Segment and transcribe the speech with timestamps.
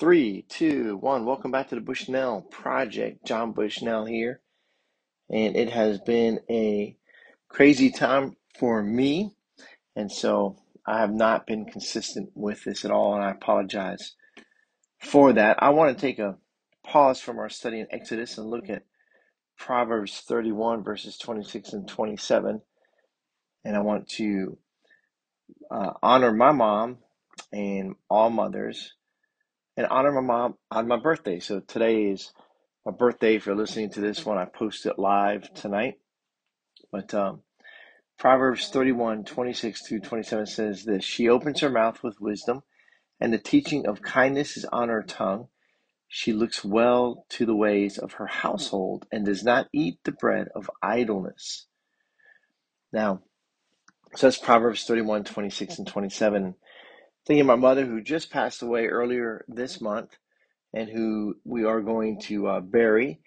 [0.00, 1.24] Three, two, one.
[1.24, 3.24] Welcome back to the Bushnell Project.
[3.24, 4.40] John Bushnell here.
[5.30, 6.96] And it has been a
[7.48, 9.30] crazy time for me.
[9.94, 13.14] And so I have not been consistent with this at all.
[13.14, 14.16] And I apologize
[14.98, 15.62] for that.
[15.62, 16.38] I want to take a
[16.84, 18.82] pause from our study in Exodus and look at
[19.56, 22.60] Proverbs 31, verses 26 and 27.
[23.64, 24.58] And I want to
[25.70, 26.98] uh, honor my mom
[27.52, 28.94] and all mothers
[29.76, 31.40] and honor my mom on my birthday.
[31.40, 32.32] So today is
[32.86, 33.36] my birthday.
[33.36, 35.94] If you're listening to this one, I post it live tonight.
[36.92, 37.42] But um,
[38.18, 42.62] Proverbs 31, 26 through 27 says this She opens her mouth with wisdom,
[43.20, 45.48] and the teaching of kindness is on her tongue.
[46.08, 50.48] She looks well to the ways of her household and does not eat the bread
[50.54, 51.66] of idleness.
[52.92, 53.22] Now,
[54.14, 56.54] so that's Proverbs 31, 26, and 27.
[57.26, 60.10] Thinking of my mother who just passed away earlier this month
[60.74, 63.20] and who we are going to uh, bury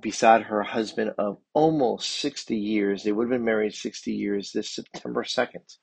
[0.00, 3.02] beside her husband of almost 60 years.
[3.02, 5.76] They would have been married 60 years this September 2nd.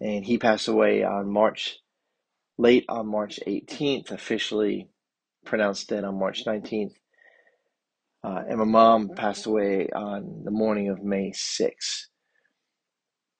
[0.00, 1.78] And he passed away on March,
[2.58, 4.88] late on March 18th, officially
[5.44, 6.94] pronounced dead on March 19th.
[8.24, 12.06] Uh, and my mom passed away on the morning of May 6th.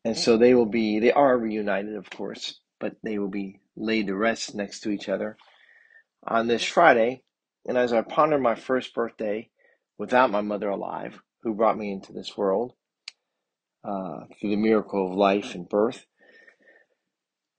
[0.05, 4.09] And so they will be, they are reunited, of course, but they will be laid
[4.09, 5.37] to rest next to each other
[6.27, 7.23] on this Friday.
[7.65, 9.51] And as I ponder my first birthday
[9.99, 12.73] without my mother alive, who brought me into this world
[13.85, 16.05] uh, through the miracle of life and birth,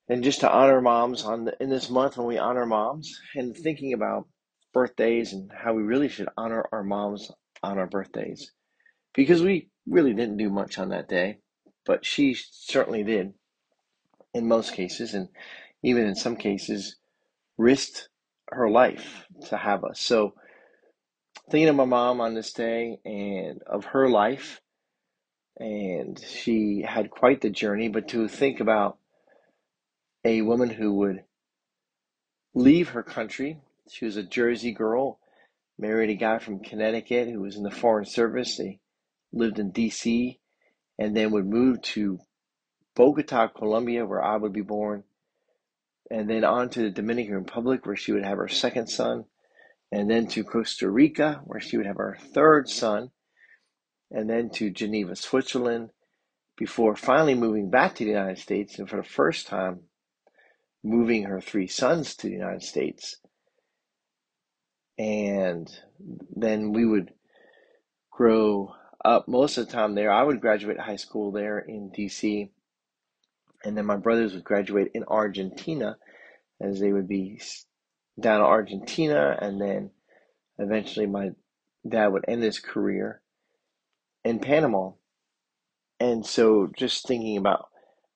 [0.09, 3.55] and just to honor moms on the, in this month when we honor moms, and
[3.55, 4.27] thinking about
[4.73, 7.31] birthdays and how we really should honor our moms
[7.63, 8.51] on our birthdays,
[9.13, 11.37] because we really didn't do much on that day,
[11.85, 13.33] but she certainly did
[14.33, 15.29] in most cases, and
[15.81, 16.95] even in some cases
[17.57, 18.09] risked
[18.49, 19.99] her life to have us.
[19.99, 20.33] So
[21.49, 24.61] thinking of my mom on this day and of her life,
[25.57, 28.97] and she had quite the journey, but to think about
[30.25, 31.23] a woman who would
[32.53, 33.59] leave her country.
[33.89, 35.19] She was a Jersey girl,
[35.77, 38.57] married a guy from Connecticut who was in the Foreign Service.
[38.57, 38.79] They
[39.31, 40.39] lived in D.C.
[40.97, 42.19] and then would move to
[42.95, 45.03] Bogota, Colombia, where I would be born,
[46.11, 49.25] and then on to the Dominican Republic, where she would have her second son,
[49.91, 53.11] and then to Costa Rica, where she would have her third son,
[54.11, 55.89] and then to Geneva, Switzerland,
[56.55, 59.81] before finally moving back to the United States, and for the first time,
[60.83, 63.17] moving her three sons to the United States.
[64.97, 65.67] And
[66.35, 67.11] then we would
[68.11, 70.11] grow up most of the time there.
[70.11, 72.49] I would graduate high school there in DC,
[73.63, 75.97] and then my brothers would graduate in Argentina
[76.61, 77.39] as they would be
[78.19, 79.91] down in Argentina, and then
[80.59, 81.31] eventually my
[81.87, 83.21] dad would end his career
[84.23, 84.91] in Panama.
[85.99, 87.69] And so just thinking about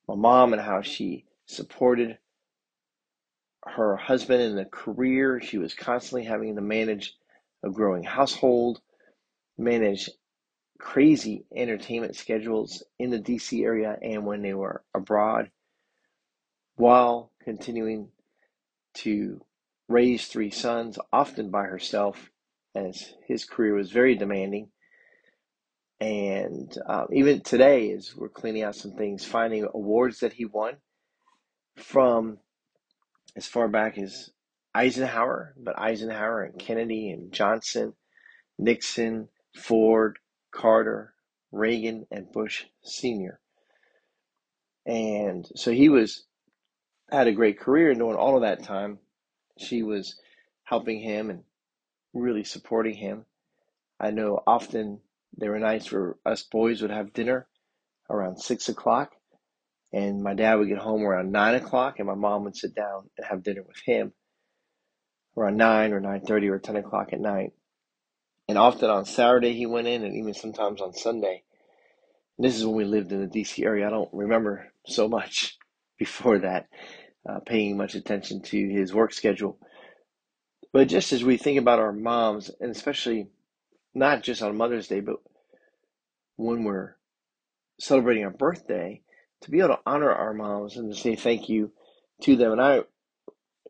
[0.07, 2.17] my mom and how she supported
[3.65, 7.15] her husband in the career, she was constantly having to manage
[7.63, 8.81] a growing household,
[9.57, 10.09] manage
[10.79, 15.51] crazy entertainment schedules in the DC area and when they were abroad,
[16.75, 18.09] while continuing
[18.93, 19.41] to
[19.87, 22.29] raise three sons, often by herself,
[22.75, 24.69] as his career was very demanding.
[25.99, 30.77] And um, even today, as we're cleaning out some things, finding awards that he won
[31.75, 32.37] from
[33.35, 34.29] as far back as
[34.75, 37.93] Eisenhower, but Eisenhower and Kennedy and Johnson,
[38.59, 40.19] Nixon, Ford,
[40.51, 41.13] Carter,
[41.51, 43.39] Reagan, and Bush Sr.
[44.85, 46.25] And so he was
[47.11, 48.99] had a great career, and during all of that time,
[49.57, 50.19] she was
[50.63, 51.43] helping him and
[52.13, 53.25] really supporting him.
[53.99, 54.99] I know often
[55.37, 57.47] there were nights where us boys would have dinner
[58.09, 59.13] around six o'clock,
[59.93, 63.09] and my dad would get home around nine o'clock, and my mom would sit down
[63.17, 64.13] and have dinner with him
[65.37, 67.53] around nine or nine thirty or ten o'clock at night.
[68.47, 71.43] And often on Saturday he went in, and even sometimes on Sunday.
[72.37, 73.63] And this is when we lived in the D.C.
[73.63, 73.87] area.
[73.87, 75.57] I don't remember so much
[75.97, 76.67] before that,
[77.27, 79.57] uh, paying much attention to his work schedule.
[80.71, 83.27] But just as we think about our moms, and especially
[83.93, 85.17] not just on Mother's Day, but
[86.35, 86.95] when we're
[87.79, 89.01] celebrating our birthday,
[89.41, 91.71] to be able to honor our moms and to say thank you
[92.21, 92.51] to them.
[92.53, 92.81] And I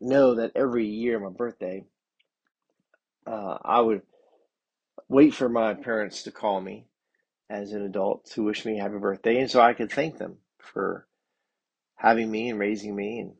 [0.00, 1.84] know that every year, my birthday,
[3.26, 4.02] uh, I would
[5.08, 6.86] wait for my parents to call me
[7.50, 11.06] as an adult to wish me happy birthday, and so I could thank them for
[11.96, 13.32] having me and raising me and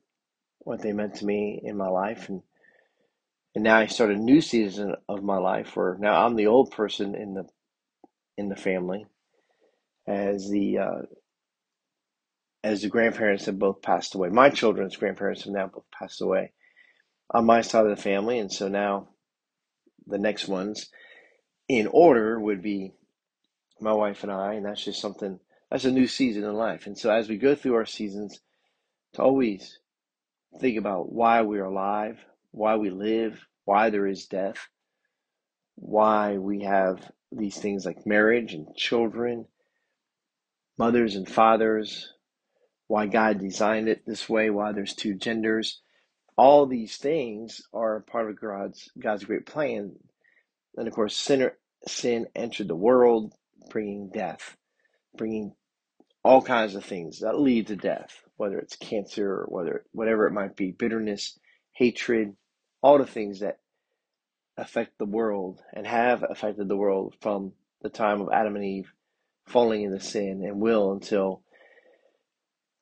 [0.60, 2.28] what they meant to me in my life.
[2.28, 2.43] And
[3.55, 6.70] And now I start a new season of my life where now I'm the old
[6.70, 7.44] person in the
[8.38, 9.06] in the family
[10.06, 11.02] as the uh,
[12.64, 14.28] as the grandparents have both passed away.
[14.31, 16.52] My children's grandparents have now both passed away
[17.31, 19.08] on my side of the family, and so now
[20.06, 20.88] the next ones
[21.69, 22.93] in order would be
[23.81, 25.38] my wife and I, and that's just something
[25.70, 26.87] that's a new season in life.
[26.87, 28.41] And so as we go through our seasons,
[29.15, 29.79] to always
[30.61, 32.19] think about why we're alive,
[32.50, 34.69] why we live, why there is death,
[35.75, 39.47] why we have these things like marriage and children,
[40.79, 42.12] mothers and fathers,
[42.87, 45.81] why God designed it this way, why there's two genders.
[46.37, 49.97] All these things are part of God's God's great plan.
[50.76, 51.56] And of course, sinner,
[51.87, 53.35] sin entered the world,
[53.70, 54.56] bringing death,
[55.17, 55.55] bringing
[56.25, 60.32] all kinds of things that lead to death, whether it's cancer or whether whatever it
[60.32, 61.38] might be, bitterness,
[61.73, 62.35] hatred,
[62.82, 63.59] all the things that
[64.56, 68.93] affect the world and have affected the world from the time of Adam and Eve
[69.47, 71.43] falling into sin and will until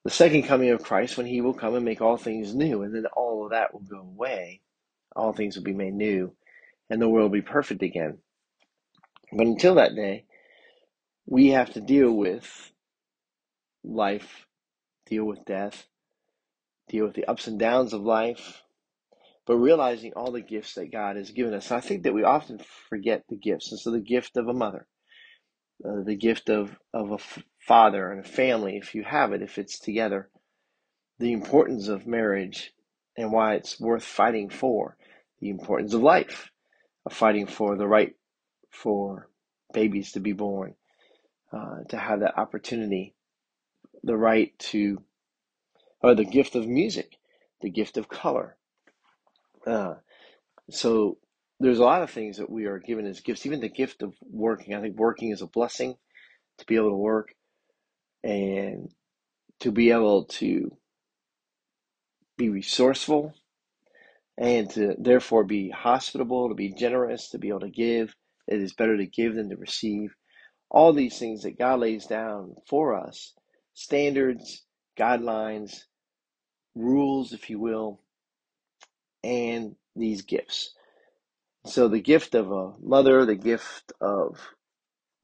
[0.05, 2.95] the second coming of Christ when he will come and make all things new and
[2.95, 4.61] then all of that will go away.
[5.15, 6.35] All things will be made new
[6.91, 8.19] and the world will be perfect again.
[9.33, 10.25] But until that day,
[11.27, 12.73] we have to deal with
[13.85, 14.47] life,
[15.07, 15.87] deal with death,
[16.89, 18.63] deal with the ups and downs of life,
[19.47, 21.71] but realizing all the gifts that God has given us.
[21.71, 23.71] I think that we often forget the gifts.
[23.71, 24.87] And so the gift of a mother,
[25.85, 29.43] uh, the gift of, of a f- father and a family, if you have it,
[29.43, 30.31] if it's together,
[31.19, 32.73] the importance of marriage
[33.17, 34.97] and why it's worth fighting for,
[35.41, 36.51] the importance of life,
[37.11, 38.15] fighting for the right
[38.71, 39.29] for
[39.73, 40.75] babies to be born,
[41.53, 43.15] uh, to have that opportunity,
[44.05, 45.03] the right to,
[46.03, 47.19] or the gift of music,
[47.63, 48.57] the gift of color.
[49.67, 49.95] Uh,
[50.71, 51.19] So
[51.61, 54.15] there's a lot of things that we are given as gifts, even the gift of
[54.23, 54.75] working.
[54.75, 55.97] I think working is a blessing
[56.59, 57.35] to be able to work
[58.25, 58.91] and
[59.61, 60.77] to be able to
[62.37, 63.35] be resourceful
[64.39, 68.15] and to therefore be hospitable, to be generous, to be able to give.
[68.47, 70.15] It is better to give than to receive.
[70.71, 73.35] All these things that God lays down for us
[73.75, 74.65] standards,
[74.99, 75.81] guidelines,
[76.75, 78.01] rules, if you will,
[79.23, 80.73] and these gifts.
[81.67, 84.39] So the gift of a mother, the gift of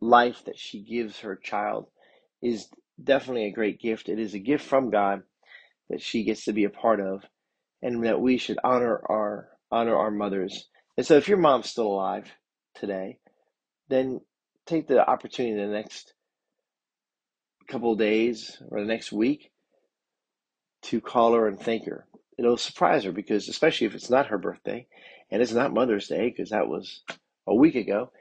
[0.00, 1.86] life that she gives her child
[2.42, 2.68] is
[3.02, 4.08] definitely a great gift.
[4.08, 5.22] It is a gift from God
[5.88, 7.24] that she gets to be a part of,
[7.82, 10.68] and that we should honor our honor our mothers.
[10.96, 12.30] And so, if your mom's still alive
[12.74, 13.18] today,
[13.88, 14.20] then
[14.66, 16.14] take the opportunity the next
[17.68, 19.50] couple of days or the next week
[20.82, 22.06] to call her and thank her.
[22.38, 24.86] It'll surprise her because, especially if it's not her birthday
[25.30, 27.02] and it's not Mother's Day, because that was
[27.46, 28.12] a week ago.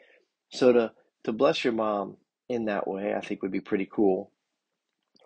[0.49, 0.91] So to
[1.25, 2.17] to bless your mom
[2.49, 4.31] in that way, I think would be pretty cool.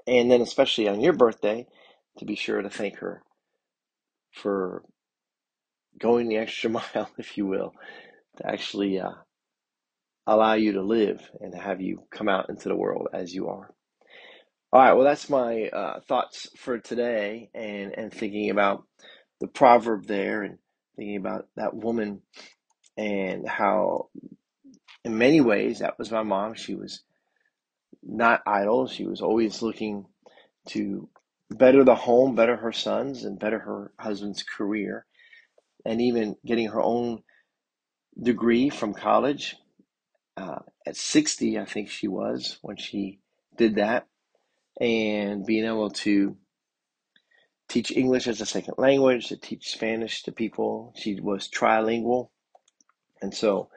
[0.07, 1.67] And then, especially on your birthday,
[2.17, 3.23] to be sure to thank her
[4.35, 4.83] for
[5.99, 7.73] going the extra mile, if you will,
[8.37, 9.11] to actually uh,
[10.27, 13.73] allow you to live and have you come out into the world as you are.
[14.73, 18.83] All right, well, that's my uh, thoughts for today, and and thinking about
[19.39, 20.57] the proverb there, and
[20.97, 22.21] thinking about that woman,
[22.97, 24.09] and how,
[25.05, 26.55] in many ways, that was my mom.
[26.55, 27.03] She was
[28.03, 28.87] not idle.
[28.87, 30.07] She was always looking
[30.69, 31.07] to
[31.49, 35.05] better the home, better her sons, and better her husband's career,
[35.85, 37.23] and even getting her own
[38.21, 39.55] degree from college.
[40.37, 43.19] Uh, at 60, I think she was when she
[43.57, 44.07] did that,
[44.79, 46.37] and being able to
[47.69, 50.93] teach English as a second language, to teach Spanish to people.
[50.97, 52.29] She was trilingual.
[53.21, 53.69] And so,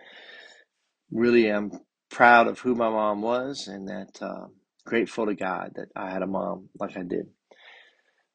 [1.10, 1.72] really, I'm
[2.10, 4.46] proud of who my mom was and that uh,
[4.84, 7.28] grateful to God that I had a mom like I did.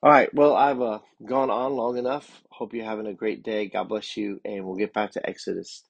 [0.04, 0.34] All right.
[0.36, 2.44] Well, I've uh, gone on long enough.
[2.52, 3.68] Hope you're having a great day.
[3.70, 4.42] God bless you.
[4.46, 5.86] And we'll get back to Exodus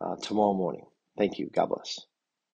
[0.00, 0.86] uh, tomorrow morning.
[1.18, 1.50] Thank you.
[1.52, 2.00] God bless.